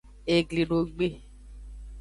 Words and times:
Eglidogbe. 0.35 1.07